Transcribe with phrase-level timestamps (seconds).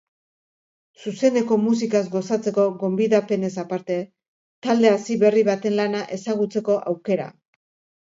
[1.03, 4.01] Zuzeneko musikaz gozatzeko gonbidapenez aparte,
[4.69, 7.33] talde hasi berri baten lana ezagutzeko aukera.